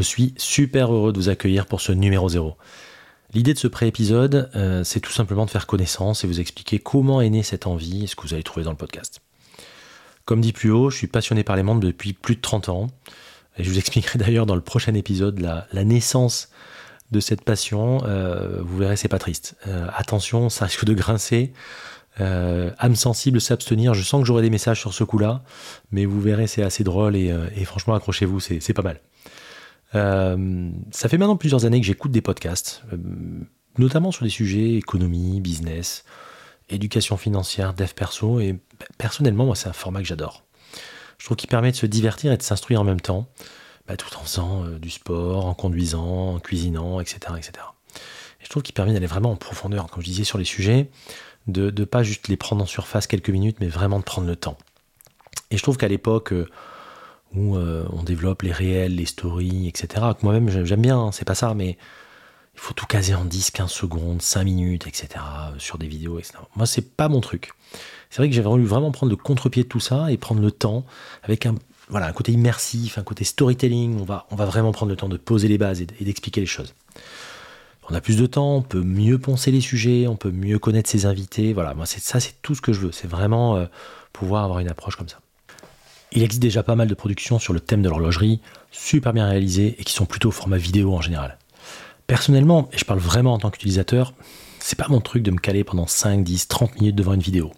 [0.00, 2.56] Je suis super heureux de vous accueillir pour ce numéro 0.
[3.34, 7.20] L'idée de ce pré-épisode, euh, c'est tout simplement de faire connaissance et vous expliquer comment
[7.20, 9.20] est née cette envie et ce que vous allez trouver dans le podcast.
[10.24, 12.86] Comme dit plus haut, je suis passionné par les montres depuis plus de 30 ans.
[13.58, 16.48] Et je vous expliquerai d'ailleurs dans le prochain épisode la, naissance
[17.10, 18.02] de cette passion.
[18.06, 19.56] Euh, vous verrez, c'est pas triste.
[19.66, 21.52] Euh, attention, ça risque de grincer.
[22.16, 23.92] âme sensible, s'abstenir.
[23.92, 25.42] Je sens que j'aurai des messages sur ce coup-là,
[25.92, 28.98] mais vous verrez, c'est assez drôle et franchement, accrochez-vous, c'est pas mal.
[29.94, 32.96] Euh, ça fait maintenant plusieurs années que j'écoute des podcasts, euh,
[33.78, 36.04] notamment sur des sujets économie, business,
[36.68, 38.58] éducation financière, dev perso, et
[38.98, 40.44] personnellement, moi, c'est un format que j'adore.
[41.18, 43.28] Je trouve qu'il permet de se divertir et de s'instruire en même temps,
[43.86, 47.18] bah, tout en faisant euh, du sport, en conduisant, en cuisinant, etc.
[47.36, 47.52] etc.
[48.40, 50.90] Et je trouve qu'il permet d'aller vraiment en profondeur, comme je disais sur les sujets,
[51.46, 54.36] de ne pas juste les prendre en surface quelques minutes, mais vraiment de prendre le
[54.36, 54.56] temps.
[55.50, 56.32] Et je trouve qu'à l'époque,
[57.34, 60.04] où euh, on développe les réels, les stories, etc.
[60.22, 61.76] Moi-même, j'aime bien, hein, c'est pas ça, mais
[62.54, 65.08] il faut tout caser en 10, 15 secondes, 5 minutes, etc.
[65.16, 66.34] Euh, sur des vidéos, etc.
[66.56, 67.52] Moi, c'est pas mon truc.
[68.10, 70.50] C'est vrai que j'ai voulu vraiment prendre le contre-pied de tout ça et prendre le
[70.50, 70.84] temps
[71.22, 71.54] avec un,
[71.88, 74.00] voilà, un côté immersif, un côté storytelling.
[74.00, 76.46] On va, on va vraiment prendre le temps de poser les bases et d'expliquer les
[76.46, 76.74] choses.
[77.88, 80.88] On a plus de temps, on peut mieux penser les sujets, on peut mieux connaître
[80.88, 81.52] ses invités.
[81.52, 82.92] Voilà, moi, ça, c'est tout ce que je veux.
[82.92, 83.66] C'est vraiment euh,
[84.12, 85.20] pouvoir avoir une approche comme ça.
[86.12, 88.40] Il existe déjà pas mal de productions sur le thème de l'horlogerie,
[88.72, 91.38] super bien réalisées et qui sont plutôt au format vidéo en général.
[92.08, 94.12] Personnellement, et je parle vraiment en tant qu'utilisateur,
[94.58, 97.52] c'est pas mon truc de me caler pendant 5, 10, 30 minutes devant une vidéo.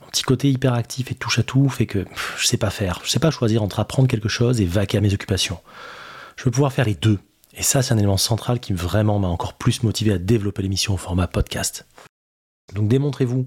[0.00, 2.06] Mon petit côté hyperactif et touche à tout fait que
[2.38, 3.00] je sais pas faire.
[3.04, 5.58] Je sais pas choisir entre apprendre quelque chose et vaquer à mes occupations.
[6.36, 7.18] Je veux pouvoir faire les deux.
[7.54, 10.94] Et ça, c'est un élément central qui vraiment m'a encore plus motivé à développer l'émission
[10.94, 11.86] au format podcast.
[12.74, 13.44] Donc démontrez-vous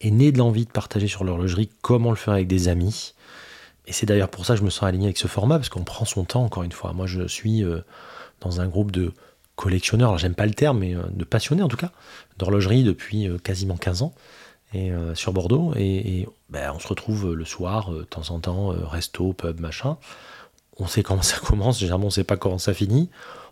[0.00, 3.14] est né de l'envie de partager sur l'horlogerie comment le faire avec des amis,
[3.88, 5.82] et c'est d'ailleurs pour ça que je me sens aligné avec ce format, parce qu'on
[5.82, 6.92] prend son temps, encore une fois.
[6.92, 7.80] Moi, je suis euh,
[8.40, 9.12] dans un groupe de
[9.56, 11.90] collectionneurs, j'aime pas le terme, mais euh, de passionnés en tout cas,
[12.36, 14.14] d'horlogerie depuis euh, quasiment 15 ans,
[14.74, 15.72] et, sur Bordeaux.
[15.76, 19.96] Et, ben, on se retrouve le soir, de temps en temps, resto, pub, machin.
[20.76, 23.08] On sait comment ça commence, généralement on sait pas comment ça finit.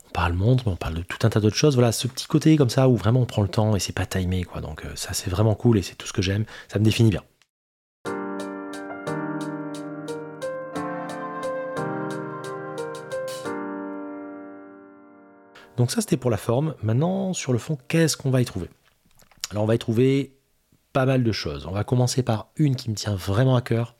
[0.08, 1.74] On parle montre, mais on parle de tout un tas d'autres choses.
[1.74, 4.04] Voilà, ce petit côté comme ça où vraiment on prend le temps et c'est pas
[4.04, 4.60] timé, quoi.
[4.60, 6.44] Donc ça c'est vraiment cool et c'est tout ce que j'aime.
[6.68, 7.22] Ça me définit bien.
[15.76, 16.74] Donc ça c'était pour la forme.
[16.82, 18.68] Maintenant sur le fond, qu'est-ce qu'on va y trouver?
[19.50, 20.32] Alors on va y trouver
[20.92, 21.66] pas mal de choses.
[21.66, 23.94] On va commencer par une qui me tient vraiment à cœur.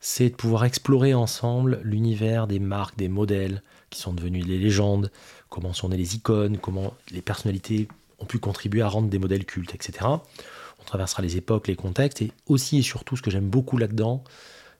[0.00, 5.10] C'est de pouvoir explorer ensemble l'univers des marques, des modèles qui sont devenus des légendes,
[5.48, 7.88] comment sont nées les icônes, comment les personnalités
[8.18, 10.06] ont pu contribuer à rendre des modèles cultes, etc.
[10.06, 14.24] On traversera les époques, les contextes, et aussi et surtout ce que j'aime beaucoup là-dedans,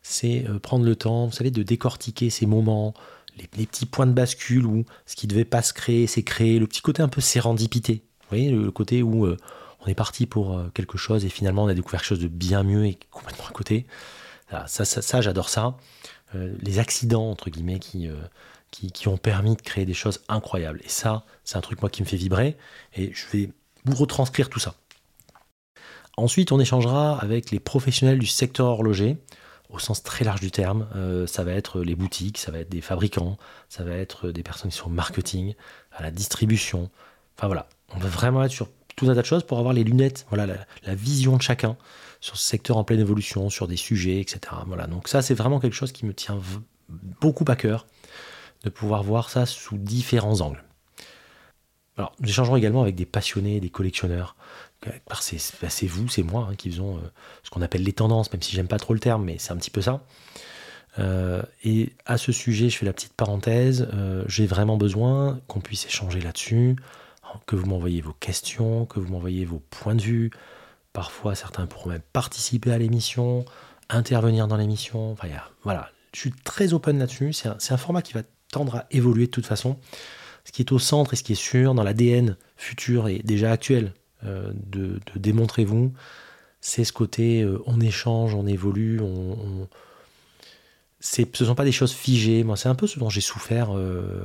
[0.02, 2.94] c'est euh, prendre le temps, vous savez, de décortiquer ces moments,
[3.36, 6.66] les, petits points de bascule où ce qui devait pas se créer s'est créé, le
[6.66, 8.02] petit côté un peu sérendipité.
[8.22, 9.36] Vous voyez, le, côté où euh,
[9.80, 12.28] on est parti pour euh, quelque chose et finalement on a découvert quelque chose de
[12.28, 13.86] bien mieux et complètement à côté.
[14.66, 15.76] ça, ça, j'adore ça.
[16.34, 18.08] Euh, les accidents, entre guillemets, qui,
[18.70, 20.80] qui, qui, ont permis de créer des choses incroyables.
[20.84, 22.56] Et ça, c'est un truc, moi, qui me fait vibrer.
[22.94, 23.50] Et je vais
[23.84, 24.74] vous retranscrire tout ça.
[26.16, 29.16] Ensuite, on échangera avec les professionnels du secteur horloger
[29.72, 30.86] au sens très large du terme.
[30.94, 33.38] Euh, ça va être les boutiques, ça va être des fabricants,
[33.68, 35.54] ça va être des personnes qui sont au marketing,
[35.92, 36.90] à la distribution.
[37.36, 39.84] Enfin voilà, on va vraiment être sur tout un tas de choses pour avoir les
[39.84, 41.76] lunettes, voilà, la, vision de chacun
[42.20, 44.40] sur ce secteur en pleine évolution, sur des sujets, etc.
[44.66, 46.38] Voilà, donc ça c'est vraiment quelque chose qui me tient
[47.20, 47.86] beaucoup à cœur
[48.64, 50.62] de pouvoir voir ça sous différents angles.
[51.96, 54.36] Alors, nous échangerons également avec des passionnés, des collectionneurs,
[55.20, 57.00] c'est vous, c'est moi hein, qui faisons euh,
[57.42, 59.56] ce qu'on appelle les tendances, même si j'aime pas trop le terme, mais c'est un
[59.56, 60.04] petit peu ça.
[60.98, 65.60] Euh, et à ce sujet, je fais la petite parenthèse, euh, j'ai vraiment besoin qu'on
[65.60, 66.76] puisse échanger là-dessus,
[67.46, 70.30] que vous m'envoyez vos questions, que vous m'envoyez vos points de vue.
[70.92, 73.46] Parfois, certains pourront même participer à l'émission,
[73.88, 75.16] intervenir dans l'émission.
[75.64, 77.32] Voilà, je suis très open là-dessus.
[77.32, 79.78] C'est un, format qui va tendre à évoluer de toute façon.
[80.44, 83.50] Ce qui est au centre et ce qui est sûr dans l'ADN futur et déjà
[83.52, 85.92] actuel euh, de, démontrez-vous,
[86.60, 89.68] c'est ce côté euh, on échange, on évolue, on,
[91.00, 92.44] ce ne sont pas des choses figées.
[92.44, 93.70] Moi, c'est un peu ce dont j'ai souffert,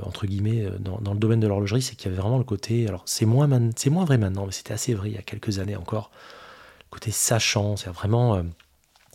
[0.04, 2.88] entre guillemets, dans, dans, le domaine de l'horlogerie, c'est qu'il y avait vraiment le côté.
[2.88, 5.58] Alors, c'est moins, c'est moins vrai maintenant, mais c'était assez vrai il y a quelques
[5.58, 6.12] années encore.
[6.86, 8.44] Le côté sachant, c'est vraiment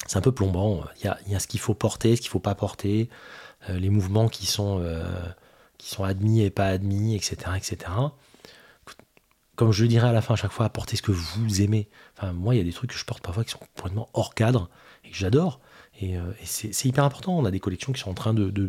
[0.06, 0.85] c'est un peu plombant.
[0.99, 2.55] Il y a, il y a ce qu'il faut porter, ce qu'il ne faut pas
[2.55, 3.08] porter,
[3.69, 5.05] euh, les mouvements qui sont, euh,
[5.78, 7.93] qui sont admis et pas admis, etc., etc.
[9.62, 11.88] Comme je le dirais à la fin à chaque fois, portez ce que vous aimez.
[12.19, 14.35] Enfin, moi, il y a des trucs que je porte parfois qui sont complètement hors
[14.35, 14.69] cadre
[15.05, 15.61] et que j'adore.
[16.00, 17.38] Et, euh, c'est hyper important.
[17.38, 18.69] On a des collections qui sont en train de, de,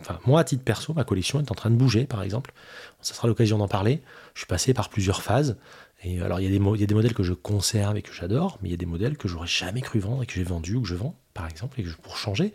[0.00, 2.54] Enfin, moi, à titre perso, ma collection est en train de bouger, par exemple.
[3.02, 4.00] Ça sera l'occasion d'en parler.
[4.32, 5.58] Je suis passé par plusieurs phases.
[6.04, 8.02] Et alors, il y, a des, il y a des modèles que je conserve et
[8.02, 10.32] que j'adore, mais il y a des modèles que j'aurais jamais cru vendre et que
[10.32, 12.54] j'ai vendu ou que je vends, par exemple, et que je, pour changer.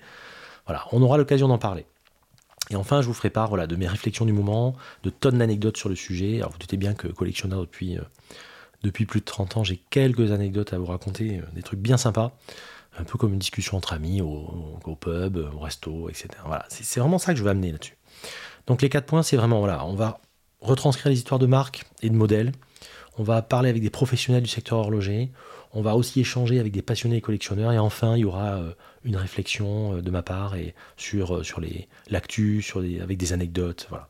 [0.65, 1.85] Voilà, on aura l'occasion d'en parler.
[2.69, 5.77] Et enfin, je vous ferai part voilà, de mes réflexions du moment, de tonnes d'anecdotes
[5.77, 6.37] sur le sujet.
[6.37, 8.01] Alors, vous doutez bien que collectionneur depuis, euh,
[8.83, 11.97] depuis plus de 30 ans, j'ai quelques anecdotes à vous raconter, euh, des trucs bien
[11.97, 12.37] sympas,
[12.97, 16.29] un peu comme une discussion entre amis au, au pub, au resto, etc.
[16.45, 17.97] Voilà, c'est vraiment ça que je vais amener là-dessus.
[18.67, 20.19] Donc, les quatre points, c'est vraiment, voilà, on va
[20.61, 22.51] retranscrire les histoires de marques et de modèles
[23.17, 25.31] on va parler avec des professionnels du secteur horloger,
[25.73, 28.71] on va aussi échanger avec des passionnés et collectionneurs, et enfin il y aura euh,
[29.03, 30.55] une réflexion euh, de ma part
[30.97, 31.61] sur, euh, sur
[32.09, 32.65] l'actu,
[33.01, 33.87] avec des anecdotes.
[33.89, 34.07] Voilà.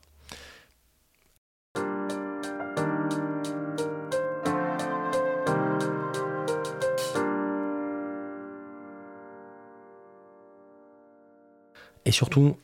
[12.04, 12.56] Et surtout,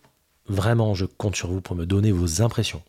[0.46, 2.82] vraiment, je compte sur vous pour me donner vos impressions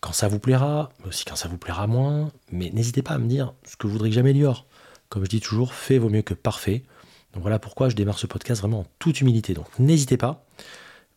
[0.00, 2.30] quand ça vous plaira, mais aussi quand ça vous plaira moins.
[2.50, 4.66] Mais n'hésitez pas à me dire ce que vous voudrez que j'améliore.
[5.08, 6.84] Comme je dis toujours, fait vaut mieux que parfait.
[7.32, 9.54] Donc voilà pourquoi je démarre ce podcast vraiment en toute humilité.
[9.54, 10.44] Donc n'hésitez pas.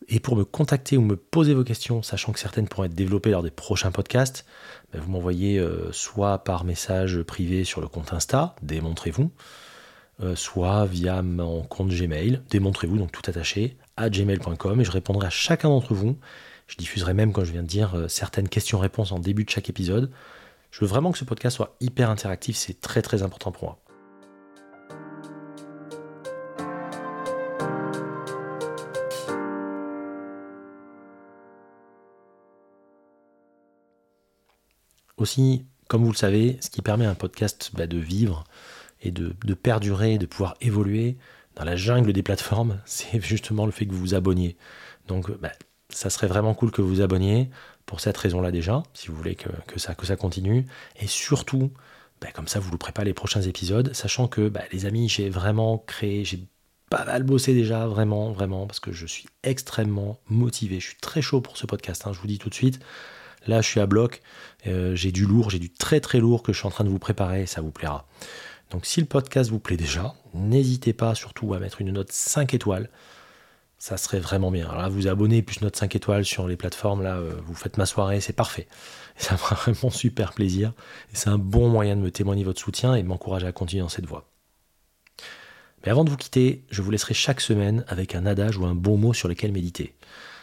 [0.07, 3.31] Et pour me contacter ou me poser vos questions, sachant que certaines pourront être développées
[3.31, 4.45] lors des prochains podcasts,
[4.91, 9.31] ben, vous m'envoyez euh, soit par message privé sur le compte Insta, démontrez-vous,
[10.21, 15.27] euh, soit via mon compte Gmail, démontrez-vous, donc tout attaché, à gmail.com, et je répondrai
[15.27, 16.17] à chacun d'entre vous
[16.69, 19.69] je diffuserai même, quand je viens de dire, euh, certaines questions-réponses en début de chaque
[19.69, 20.12] épisode.
[20.71, 23.80] Je veux vraiment que ce podcast soit hyper interactif, c'est très très important pour moi.
[35.18, 38.44] Aussi, comme vous le savez, ce qui permet à un podcast bah, de vivre
[39.01, 41.18] et de, perdurer, de pouvoir évoluer
[41.56, 44.56] dans la jungle des plateformes, c'est justement le fait que vous vous abonniez.
[45.07, 45.51] Donc, bah,
[45.89, 47.50] ça serait vraiment cool que vous vous abonniez
[47.86, 50.65] pour cette raison-là déjà, si vous voulez que, ça, que ça continue.
[51.00, 51.71] Et surtout,
[52.21, 55.30] bah, comme ça, vous louperez pas les prochains épisodes, sachant que bah, les amis, j'ai
[55.30, 56.39] vraiment créé, j'ai
[56.89, 60.80] pas mal bossé déjà, vraiment, vraiment, parce que je suis extrêmement motivé.
[60.80, 62.80] Je suis très chaud pour ce podcast, hein, je vous dis tout de suite.
[63.47, 64.21] Là, je suis à bloc,
[64.68, 66.89] euh, j'ai du lourd, j'ai du très très lourd que je suis en train de
[66.89, 68.06] vous préparer, ça vous plaira.
[68.69, 72.53] Donc si le podcast vous plaît déjà, n'hésitez pas surtout à mettre une note 5
[72.53, 72.89] étoiles
[73.79, 74.67] ça serait vraiment bien.
[74.67, 77.77] Alors là, vous abonnez plus note 5 étoiles sur les plateformes, là, euh, vous faites
[77.77, 78.67] ma soirée, c'est parfait.
[79.15, 80.73] ça me fera vraiment super plaisir.
[81.13, 83.81] Et c'est un bon moyen de me témoigner votre soutien et de m'encourager à continuer
[83.81, 84.29] dans cette voie.
[85.83, 88.75] Mais avant de vous quitter, je vous laisserai chaque semaine avec un adage ou un
[88.75, 89.95] bon mot sur lequel méditer.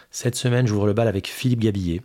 [0.09, 2.01] Cette semaine, j'ouvre le bal avec Philippe Gabillet,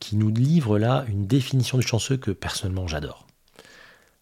[0.00, 3.26] qui nous livre là une définition du chanceux que personnellement j'adore.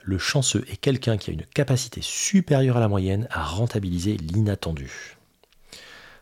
[0.02, 5.18] Le chanceux est quelqu'un qui a une capacité supérieure à la moyenne à rentabiliser l'inattendu.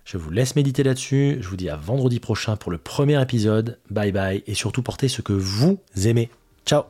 [0.08, 1.36] Je vous laisse méditer là-dessus.
[1.42, 3.78] Je vous dis à vendredi prochain pour le premier épisode.
[3.90, 6.30] Bye bye et surtout portez ce que vous aimez.
[6.64, 6.84] Ciao